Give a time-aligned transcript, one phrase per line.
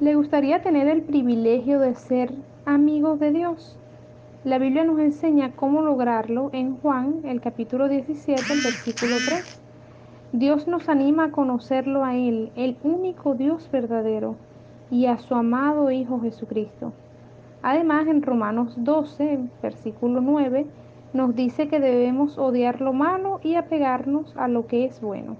[0.00, 2.32] ¿Le gustaría tener el privilegio de ser
[2.64, 3.76] amigos de Dios?
[4.44, 9.60] La Biblia nos enseña cómo lograrlo en Juan, el capítulo 17, el versículo 3.
[10.34, 14.36] Dios nos anima a conocerlo a Él, el único Dios verdadero,
[14.88, 16.92] y a su amado Hijo Jesucristo.
[17.62, 20.64] Además, en Romanos 12, versículo 9,
[21.12, 25.36] nos dice que debemos odiar lo malo y apegarnos a lo que es bueno.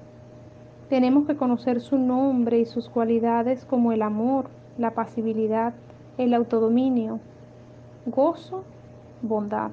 [0.89, 4.49] Tenemos que conocer su nombre y sus cualidades como el amor,
[4.79, 5.75] la pasibilidad,
[6.17, 7.21] el autodominio,
[8.07, 8.65] gozo,
[9.21, 9.71] bondad.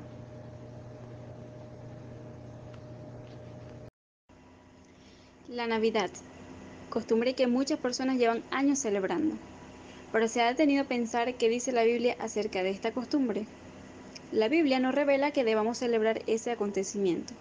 [5.48, 6.10] La Navidad,
[6.90, 9.36] costumbre que muchas personas llevan años celebrando.
[10.12, 13.46] Pero se ha detenido a pensar qué dice la Biblia acerca de esta costumbre.
[14.34, 17.34] La Biblia nos revela que debamos celebrar ese acontecimiento.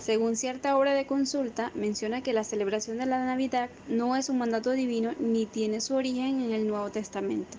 [0.00, 4.38] Según cierta obra de consulta, menciona que la celebración de la Navidad no es un
[4.38, 7.58] mandato divino ni tiene su origen en el Nuevo Testamento.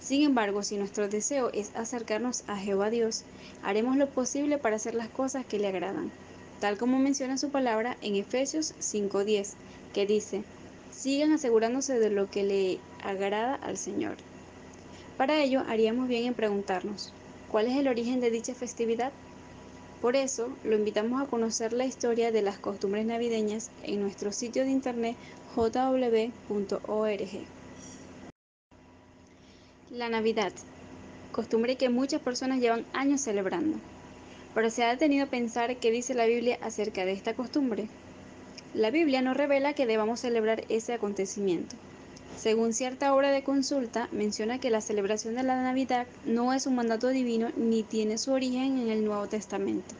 [0.00, 3.24] Sin embargo, si nuestro deseo es acercarnos a Jehová Dios,
[3.62, 6.10] haremos lo posible para hacer las cosas que le agradan,
[6.58, 9.52] tal como menciona su palabra en Efesios 5:10,
[9.92, 10.44] que dice,
[10.90, 14.16] sigan asegurándose de lo que le agrada al Señor.
[15.18, 17.12] Para ello, haríamos bien en preguntarnos,
[17.50, 19.12] ¿cuál es el origen de dicha festividad?
[20.02, 24.64] Por eso, lo invitamos a conocer la historia de las costumbres navideñas en nuestro sitio
[24.64, 25.16] de internet
[25.54, 26.32] jw.org.
[29.92, 30.52] La Navidad,
[31.30, 33.78] costumbre que muchas personas llevan años celebrando.
[34.54, 37.86] Pero se ha detenido a pensar qué dice la Biblia acerca de esta costumbre.
[38.74, 41.76] La Biblia nos revela que debamos celebrar ese acontecimiento.
[42.38, 46.74] Según cierta obra de consulta, menciona que la celebración de la Navidad no es un
[46.74, 49.94] mandato divino ni tiene su origen en el Nuevo Testamento.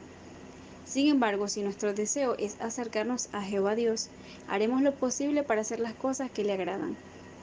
[0.85, 4.09] Sin embargo, si nuestro deseo es acercarnos a Jehová Dios,
[4.49, 6.97] haremos lo posible para hacer las cosas que le agradan,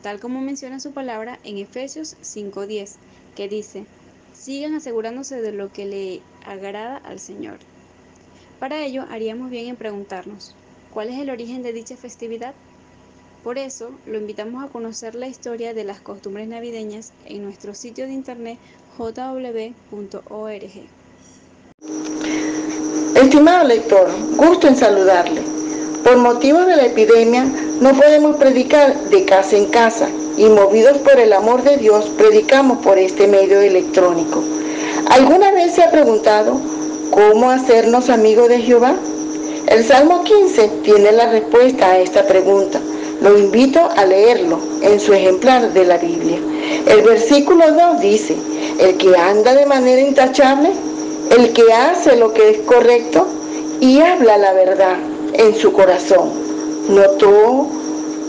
[0.04, 2.98] tal como menciona su palabra en Efesios 5:10,
[3.36, 3.86] que dice,
[4.34, 7.58] sigan asegurándose de lo que le agrada al Señor.
[8.60, 10.54] Para ello, haríamos bien en preguntarnos,
[10.94, 12.54] ¿cuál es el origen de dicha festividad?
[13.44, 18.06] Por eso, lo invitamos a conocer la historia de las costumbres navideñas en nuestro sitio
[18.06, 18.60] de internet
[18.98, 19.74] jw.org.
[23.16, 25.42] Estimado lector, gusto en saludarle.
[26.04, 27.46] Por motivo de la epidemia,
[27.80, 32.80] no podemos predicar de casa en casa y movidos por el amor de Dios, predicamos
[32.80, 34.44] por este medio electrónico.
[35.10, 36.60] ¿Alguna vez se ha preguntado
[37.10, 38.96] cómo hacernos amigos de Jehová?
[39.68, 42.82] El Salmo 15 tiene la respuesta a esta pregunta.
[43.22, 46.38] Lo invito a leerlo en su ejemplar de la Biblia.
[46.88, 48.38] El versículo 2 dice,
[48.80, 50.72] el que anda de manera intachable,
[51.38, 53.28] el que hace lo que es correcto
[53.82, 54.96] y habla la verdad
[55.34, 56.30] en su corazón.
[56.88, 57.68] ¿Notó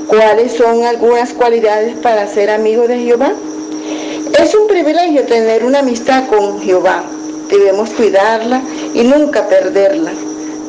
[0.08, 3.32] cuáles son algunas cualidades para ser amigo de Jehová?
[4.40, 7.04] Es un privilegio tener una amistad con Jehová.
[7.48, 8.60] Debemos cuidarla
[8.92, 10.12] y nunca perderla.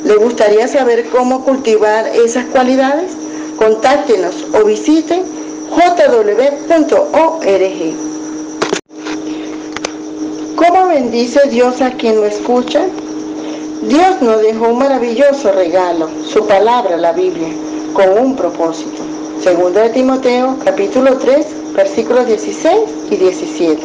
[0.03, 3.20] ¿Le gustaría saber cómo cultivar esas cualidades?
[3.61, 5.21] Contáctenos o visite
[5.69, 6.99] jw.org.
[10.55, 12.81] ¿Cómo bendice Dios a quien lo escucha?
[13.83, 17.49] Dios nos dejó un maravilloso regalo, su palabra, la Biblia,
[17.93, 19.03] con un propósito.
[19.43, 22.75] Segunda de Timoteo, capítulo 3, versículos 16
[23.11, 23.81] y 17.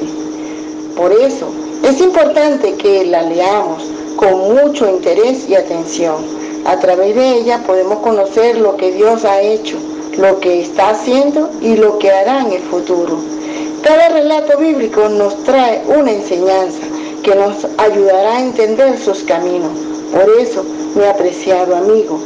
[0.96, 1.50] Por eso,
[1.82, 3.84] es importante que la leamos
[4.16, 9.40] con mucho interés y atención a través de ella podemos conocer lo que Dios ha
[9.40, 9.76] hecho,
[10.18, 13.18] lo que está haciendo y lo que hará en el futuro.
[13.82, 16.80] Cada relato bíblico nos trae una enseñanza
[17.22, 19.72] que nos ayudará a entender sus caminos.
[20.12, 20.64] Por eso,
[20.96, 22.18] mi apreciado amigo,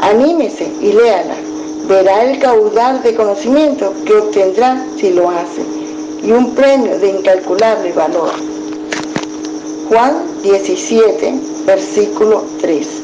[0.00, 1.36] anímese y léala.
[1.86, 5.62] Verá el caudal de conocimiento que obtendrá si lo hace
[6.22, 8.30] y un premio de incalculable valor.
[9.88, 11.34] Juan 17,
[11.66, 13.03] versículo 3.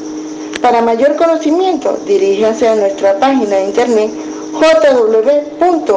[0.61, 4.11] Para mayor conocimiento, diríjase a nuestra página de internet
[4.53, 5.91] jw.org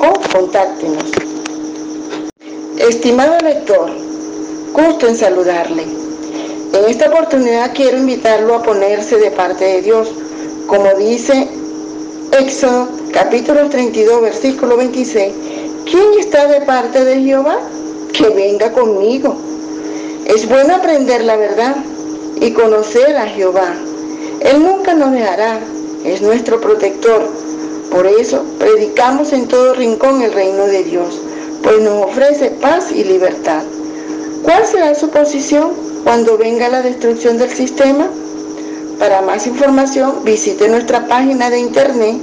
[0.00, 1.04] o contáctenos.
[2.78, 3.90] Estimado lector,
[4.74, 5.84] gusto en saludarle.
[6.74, 10.10] En esta oportunidad quiero invitarlo a ponerse de parte de Dios,
[10.66, 11.48] como dice
[12.32, 15.32] Éxodo capítulo 32, versículo 26.
[15.90, 17.60] ¿Quién está de parte de Jehová?
[18.12, 19.34] Que venga conmigo.
[20.26, 21.76] Es bueno aprender la verdad
[22.40, 23.74] y conocer a Jehová.
[24.40, 25.60] Él nunca nos dejará,
[26.04, 27.22] es nuestro protector.
[27.90, 31.20] Por eso predicamos en todo rincón el reino de Dios,
[31.62, 33.62] pues nos ofrece paz y libertad.
[34.42, 35.72] ¿Cuál será su posición
[36.04, 38.08] cuando venga la destrucción del sistema?
[38.98, 42.16] Para más información visite nuestra página de internet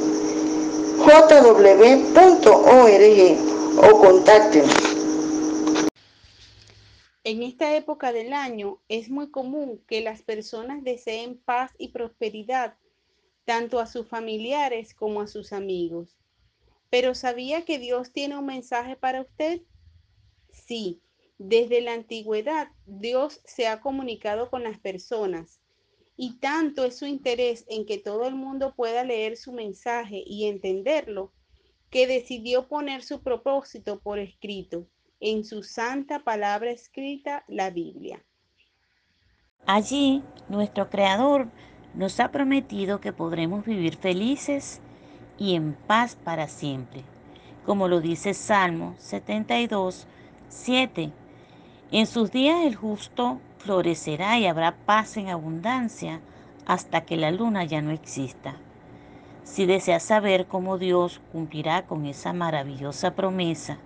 [3.77, 4.92] o contáctenos.
[7.25, 12.75] En esta época del año es muy común que las personas deseen paz y prosperidad
[13.45, 16.17] tanto a sus familiares como a sus amigos.
[16.89, 19.61] Pero ¿sabía que Dios tiene un mensaje para usted?
[20.51, 21.01] Sí,
[21.37, 25.61] desde la antigüedad Dios se ha comunicado con las personas
[26.17, 30.47] y tanto es su interés en que todo el mundo pueda leer su mensaje y
[30.47, 31.31] entenderlo,
[31.89, 34.89] que decidió poner su propósito por escrito
[35.23, 38.21] en su santa palabra escrita, la Biblia.
[39.65, 41.47] Allí, nuestro Creador
[41.93, 44.81] nos ha prometido que podremos vivir felices
[45.37, 47.03] y en paz para siempre,
[47.65, 50.07] como lo dice Salmo 72,
[50.49, 51.13] 7.
[51.91, 56.19] En sus días el justo florecerá y habrá paz en abundancia
[56.65, 58.57] hasta que la luna ya no exista.
[59.45, 63.77] Si deseas saber cómo Dios cumplirá con esa maravillosa promesa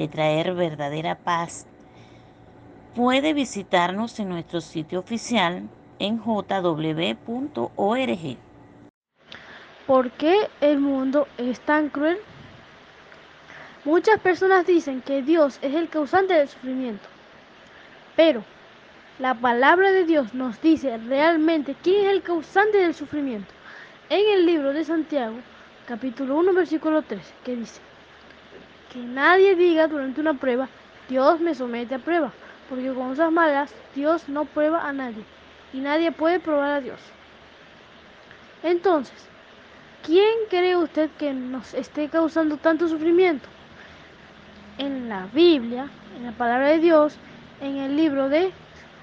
[0.00, 1.66] de traer verdadera paz,
[2.94, 5.68] puede visitarnos en nuestro sitio oficial
[5.98, 7.18] en jw.org.
[9.86, 12.16] ¿Por qué el mundo es tan cruel?
[13.84, 17.06] Muchas personas dicen que Dios es el causante del sufrimiento,
[18.16, 18.42] pero
[19.18, 23.52] la palabra de Dios nos dice realmente quién es el causante del sufrimiento.
[24.08, 25.36] En el libro de Santiago,
[25.86, 27.80] capítulo 1, versículo 3, que dice,
[28.92, 30.68] que nadie diga durante una prueba,
[31.08, 32.32] Dios me somete a prueba,
[32.68, 35.24] porque con cosas malas Dios no prueba a nadie,
[35.72, 37.00] y nadie puede probar a Dios.
[38.62, 39.28] Entonces,
[40.04, 43.48] ¿quién cree usted que nos esté causando tanto sufrimiento?
[44.78, 47.16] En la Biblia, en la palabra de Dios,
[47.60, 48.52] en el libro de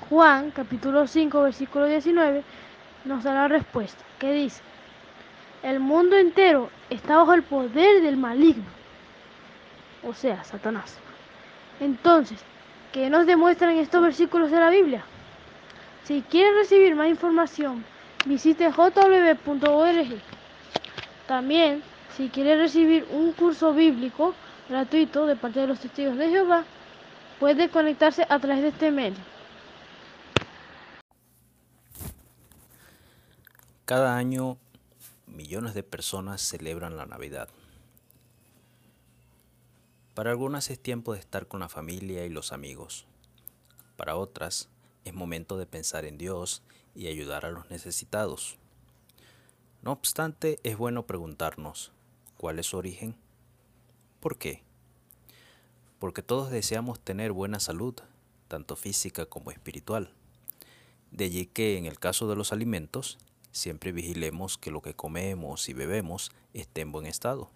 [0.10, 2.44] Juan, capítulo 5, versículo 19,
[3.06, 4.62] nos da la respuesta, que dice,
[5.63, 8.77] el mundo entero está bajo el poder del maligno,
[10.07, 10.95] o sea, Satanás.
[11.80, 12.39] Entonces,
[12.94, 15.04] ¿qué nos demuestran estos versículos de la Biblia?
[16.06, 17.83] Si quiere recibir más información,
[18.25, 20.21] visite jw.org.
[21.27, 21.83] También,
[22.15, 24.33] si quiere recibir un curso bíblico,
[24.69, 26.63] gratuito de parte de los testigos de Jehová,
[27.39, 29.19] puede conectarse a través de este medio.
[33.86, 34.57] Cada año
[35.27, 37.50] millones de personas celebran la Navidad.
[40.18, 43.06] Para algunas es tiempo de estar con la familia y los amigos.
[43.98, 44.68] Para otras
[45.06, 46.64] es momento de pensar en Dios
[46.96, 48.58] y ayudar a los necesitados.
[49.84, 51.92] No obstante, es bueno preguntarnos,
[52.36, 53.16] ¿cuál es su origen?
[54.19, 54.64] ¿Por qué?
[56.00, 57.94] Porque todos deseamos tener buena salud,
[58.48, 60.10] tanto física como espiritual.
[61.12, 63.19] De allí que en el caso de los alimentos,
[63.52, 67.52] siempre vigilemos que lo que comemos y bebemos esté en buen estado.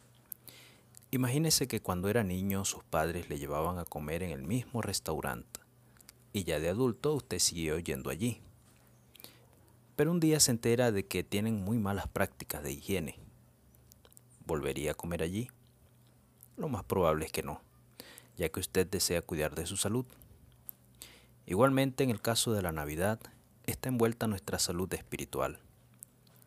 [1.14, 5.60] Imagínese que cuando era niño sus padres le llevaban a comer en el mismo restaurante
[6.32, 8.42] y ya de adulto usted siguió yendo allí.
[9.98, 13.20] Pero un día se entera de que tienen muy malas prácticas de higiene.
[14.46, 15.50] ¿Volvería a comer allí?
[16.56, 17.62] Lo más probable es que no,
[18.38, 20.06] ya que usted desea cuidar de su salud.
[21.46, 23.20] Igualmente en el caso de la Navidad,
[23.66, 25.60] está envuelta nuestra salud espiritual.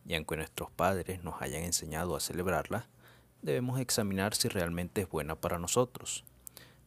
[0.07, 2.87] Y aunque nuestros padres nos hayan enseñado a celebrarla,
[3.41, 6.23] debemos examinar si realmente es buena para nosotros.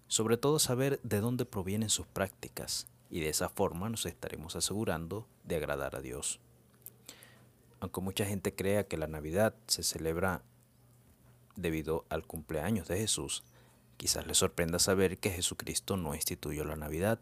[0.06, 5.26] Sobre todo saber de dónde provienen sus prácticas y de esa forma nos estaremos asegurando
[5.44, 6.40] de agradar a Dios.
[7.80, 10.42] Aunque mucha gente crea que la Navidad se celebra
[11.56, 13.44] debido al cumpleaños de Jesús,
[13.96, 17.18] quizás les sorprenda saber que Jesucristo no instituyó la Navidad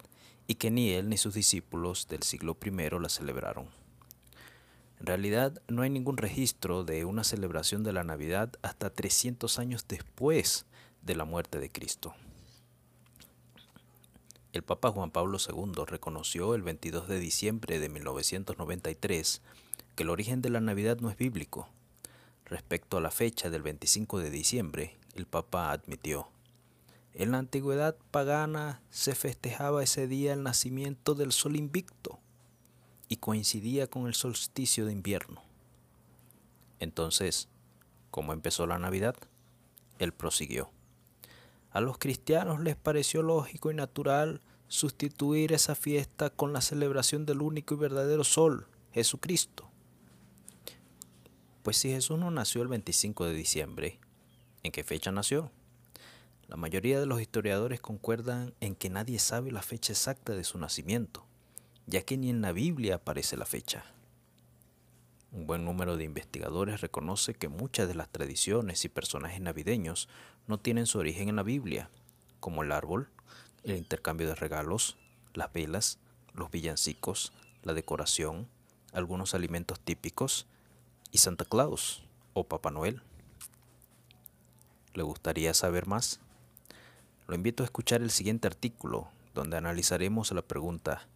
[0.46, 2.70] y que ni él ni sus discípulos del siglo I
[3.00, 3.85] la celebraron.
[5.00, 9.84] En realidad no hay ningún registro de una celebración de la Navidad hasta 300 años
[9.88, 10.66] después
[11.02, 12.14] de la muerte de Cristo.
[14.52, 19.42] El Papa Juan Pablo II reconoció el 22 de diciembre de 1993
[19.94, 21.68] que el origen de la Navidad no es bíblico.
[22.46, 26.28] Respecto a la fecha del 25 de diciembre, el Papa admitió,
[27.12, 32.20] en la antigüedad pagana se festejaba ese día el nacimiento del sol invicto
[33.08, 35.42] y coincidía con el solsticio de invierno.
[36.80, 37.48] Entonces,
[38.10, 39.16] ¿cómo empezó la Navidad?
[39.98, 40.70] Él prosiguió.
[41.70, 47.42] A los cristianos les pareció lógico y natural sustituir esa fiesta con la celebración del
[47.42, 49.68] único y verdadero sol, Jesucristo.
[51.62, 53.98] Pues si Jesús no nació el 25 de diciembre,
[54.62, 55.50] ¿en qué fecha nació?
[56.48, 60.58] La mayoría de los historiadores concuerdan en que nadie sabe la fecha exacta de su
[60.58, 61.25] nacimiento
[61.86, 63.84] ya que ni en la Biblia aparece la fecha.
[65.32, 70.08] Un buen número de investigadores reconoce que muchas de las tradiciones y personajes navideños
[70.46, 71.90] no tienen su origen en la Biblia,
[72.40, 73.08] como el árbol,
[73.62, 74.96] el intercambio de regalos,
[75.34, 75.98] las velas,
[76.32, 78.48] los villancicos, la decoración,
[78.92, 80.46] algunos alimentos típicos
[81.12, 82.02] y Santa Claus
[82.32, 83.02] o Papá Noel.
[84.94, 86.20] ¿Le gustaría saber más?
[87.28, 91.06] Lo invito a escuchar el siguiente artículo donde analizaremos la pregunta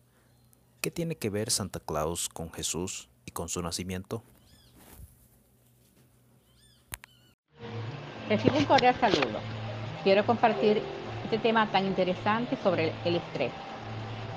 [0.81, 4.23] ¿Qué tiene que ver Santa Claus con Jesús y con su nacimiento?
[8.31, 9.41] Recibo un cordial saludo.
[10.03, 10.81] Quiero compartir
[11.25, 13.53] este tema tan interesante sobre el estrés,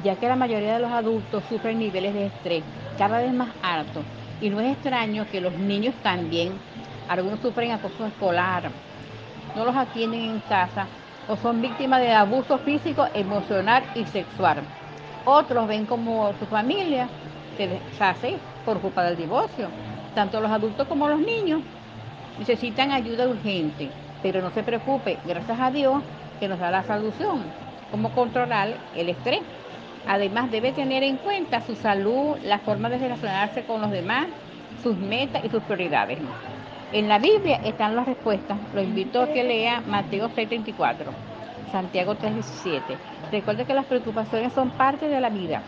[0.04, 2.64] ya que la mayoría de los adultos sufren niveles de estrés
[2.98, 4.04] cada vez más altos
[4.42, 6.52] y no es extraño que los niños también,
[7.08, 8.70] algunos sufren acoso escolar,
[9.56, 10.88] no los atienden en casa
[11.30, 14.62] o son víctimas de abuso físico, emocional y sexual.
[15.26, 17.08] Otros ven como su familia
[17.58, 19.68] se deshace por culpa del divorcio.
[20.16, 21.62] Tanto los adultos como los niños
[22.38, 23.90] necesitan ayuda urgente,
[24.22, 26.02] pero no se preocupe, gracias a Dios
[26.40, 27.42] que nos da la solución,
[27.92, 29.42] cómo controlar el estrés.
[30.08, 34.28] Además debe tener en cuenta su salud, la forma de relacionarse con los demás,
[34.82, 36.20] sus metas y sus prioridades.
[36.92, 38.58] En la Biblia están las respuestas.
[38.74, 41.06] Lo invito a que lea Mateo 6:34,
[41.72, 42.98] Santiago 3:17.
[43.32, 45.64] Recuerde que las preocupaciones son parte de la vida,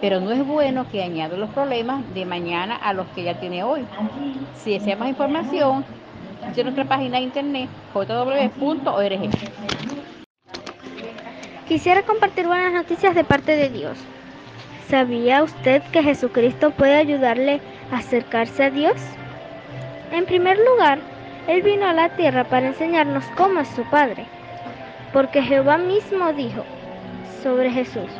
[0.00, 3.64] pero no es bueno que añada los problemas de mañana a los que ya tiene
[3.64, 3.84] hoy.
[4.54, 5.84] Si desea más información,
[6.42, 9.30] visite nuestra página de internet jw.org.
[11.66, 13.98] Quisiera compartir buenas noticias de parte de Dios.
[14.88, 17.60] ¿Sabía usted que Jesucristo puede ayudarle
[17.90, 18.96] a acercarse a Dios?
[20.12, 20.98] En primer lugar,
[21.48, 24.26] Él vino a la tierra para enseñarnos cómo es su Padre,
[25.12, 26.64] porque Jehová mismo dijo
[27.42, 28.10] sobre Jesús,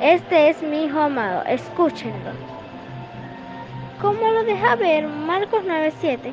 [0.00, 2.30] Este es mi Hijo amado, escúchenlo.
[4.00, 6.32] ¿Cómo lo deja ver Marcos 9:7?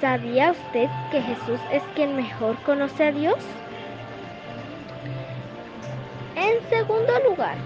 [0.00, 3.38] ¿Sabía usted que Jesús es quien mejor conoce a Dios?
[6.36, 7.56] En segundo lugar,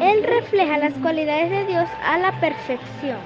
[0.00, 3.18] Él refleja las cualidades de Dios a la perfección.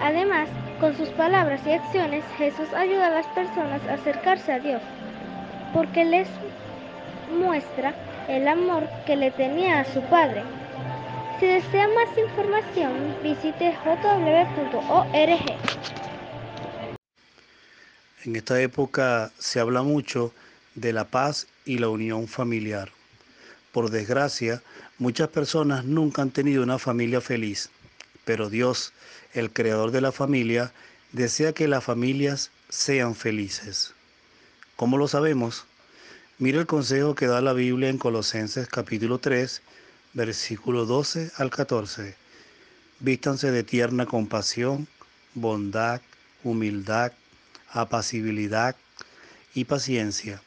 [0.00, 0.48] Además,
[0.82, 4.82] con sus palabras y acciones, Jesús ayuda a las personas a acercarse a Dios,
[5.72, 6.26] porque les
[7.38, 7.94] muestra
[8.26, 10.42] el amor que le tenía a su Padre.
[11.38, 15.56] Si desea más información, visite jw.org.
[18.24, 20.34] En esta época se habla mucho
[20.74, 22.90] de la paz y la unión familiar.
[23.70, 24.60] Por desgracia,
[24.98, 27.70] muchas personas nunca han tenido una familia feliz,
[28.24, 28.92] pero Dios,
[29.34, 30.72] el creador de la familia,
[31.12, 33.94] desea que las familias sean felices.
[34.76, 35.64] ¿Cómo lo sabemos?
[36.38, 39.62] Mira el consejo que da la Biblia en Colosenses capítulo 3,
[40.14, 42.16] versículo 12 al 14.
[43.00, 44.88] Vístanse de tierna compasión,
[45.34, 46.00] bondad,
[46.42, 47.12] humildad,
[47.68, 48.76] apacibilidad
[49.54, 50.42] y paciencia.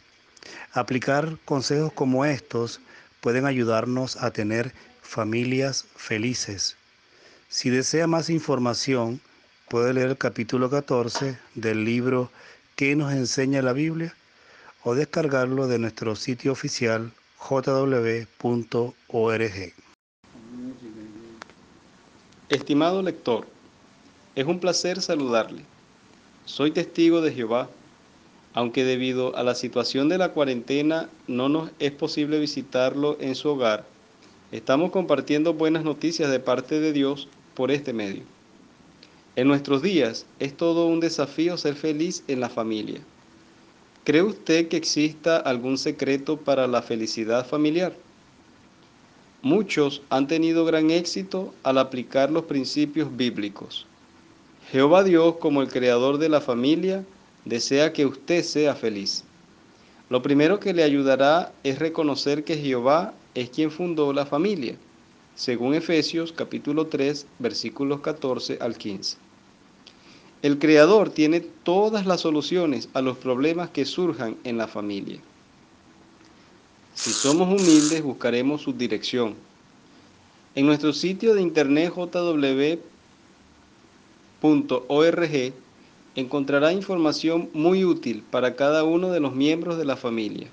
[0.74, 2.82] Aplicar consejos como estos
[3.22, 6.78] pueden ayudarnos a tener familias felices.
[7.50, 9.22] Si desea más información,
[9.70, 12.32] puede leer el capítulo 14 del libro
[12.76, 14.16] ¿Qué nos enseña la Biblia?
[14.86, 18.26] o descargarlo de nuestro sitio oficial jw.org.
[22.50, 23.48] Estimado lector,
[24.36, 25.64] es un placer saludarle.
[26.46, 27.68] Soy testigo de Jehová,
[28.54, 33.50] aunque debido a la situación de la cuarentena no nos es posible visitarlo en su
[33.50, 33.86] hogar,
[34.52, 38.24] estamos compartiendo buenas noticias de parte de Dios por este medio.
[39.36, 43.02] En nuestros días es todo un desafío ser feliz en la familia.
[44.04, 47.96] ¿Cree usted que exista algún secreto para la felicidad familiar?
[49.42, 53.86] Muchos han tenido gran éxito al aplicar los principios bíblicos.
[54.72, 57.04] Jehová Dios, como el creador de la familia,
[57.46, 59.24] desea que usted sea feliz.
[60.10, 64.76] Lo primero que le ayudará es reconocer que Jehová es quien fundó la familia,
[65.36, 69.18] según Efesios capítulo 3 versículos 14 al 15.
[70.42, 75.20] El Creador tiene todas las soluciones a los problemas que surjan en la familia.
[76.94, 79.36] Si somos humildes, buscaremos su dirección.
[80.56, 82.80] En nuestro sitio de internet jw
[84.88, 85.54] .org
[86.16, 90.48] encontrará información muy útil para cada uno de los miembros de la familia.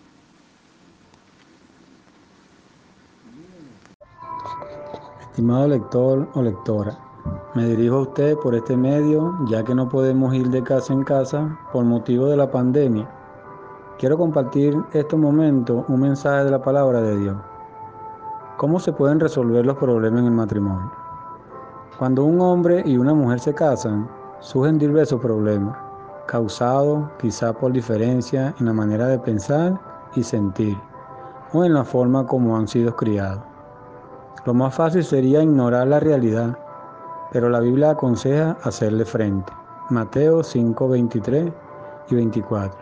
[5.42, 6.96] Estimado lector o lectora,
[7.56, 11.02] me dirijo a usted por este medio ya que no podemos ir de casa en
[11.02, 13.10] casa por motivo de la pandemia.
[13.98, 17.36] Quiero compartir estos momentos un mensaje de la palabra de Dios.
[18.56, 20.92] ¿Cómo se pueden resolver los problemas en el matrimonio?
[21.98, 24.08] Cuando un hombre y una mujer se casan,
[24.38, 25.76] surgen diversos problemas,
[26.28, 29.76] causados quizá por diferencia en la manera de pensar
[30.14, 30.78] y sentir,
[31.52, 33.51] o en la forma como han sido criados.
[34.44, 36.58] Lo más fácil sería ignorar la realidad,
[37.30, 39.52] pero la Biblia aconseja hacerle frente.
[39.90, 41.52] Mateo 5, 23
[42.10, 42.78] y 24.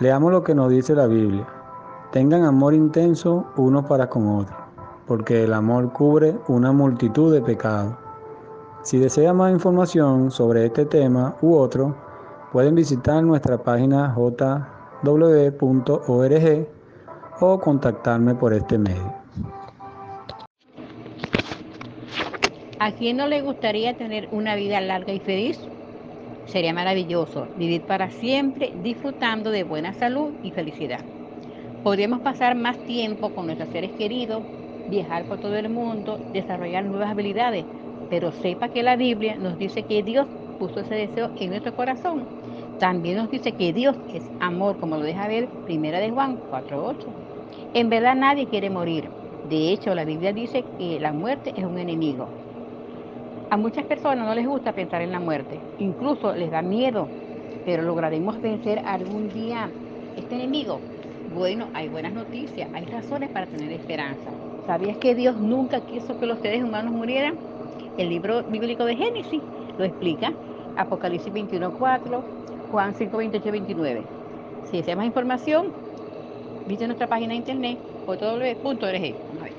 [0.00, 1.46] Leamos lo que nos dice la Biblia.
[2.12, 4.58] Tengan amor intenso unos para con otros,
[5.06, 7.94] porque el amor cubre una multitud de pecados.
[8.82, 11.94] Si desea más información sobre este tema u otro,
[12.52, 14.14] pueden visitar nuestra página
[15.04, 16.68] jw.org
[17.40, 19.12] o contactarme por este medio.
[22.80, 25.70] ¿A quién no le gustaría tener una vida larga y feliz?
[26.46, 31.06] Sería maravilloso vivir para siempre disfrutando de buena salud y felicidad.
[31.82, 34.46] Podríamos pasar más tiempo con nuestros seres queridos,
[34.86, 37.66] viajar por todo el mundo, desarrollar nuevas habilidades,
[38.08, 42.30] pero sepa que la Biblia nos dice que Dios puso ese deseo en nuestro corazón.
[42.78, 47.16] También nos dice que Dios es amor, como lo deja ver Primera de Juan 4.8.
[47.74, 49.14] En verdad nadie quiere morir.
[49.42, 52.36] De hecho, la Biblia dice que la muerte es un enemigo.
[53.50, 57.08] A muchas personas no les gusta pensar en la muerte, incluso les da miedo,
[57.64, 59.68] pero lograremos vencer algún día
[60.16, 60.78] este enemigo.
[61.34, 64.30] Bueno, hay buenas noticias, hay razones para tener esperanza.
[64.66, 67.34] ¿Sabías que Dios nunca quiso que los seres humanos murieran?
[67.98, 69.42] El libro bíblico de Génesis
[69.76, 70.32] lo explica.
[70.76, 72.22] Apocalipsis 21.4,
[72.70, 74.02] Juan 5.28, 29.
[74.70, 75.72] Si deseas más información,
[76.66, 79.49] visita nuestra página de internet www.org.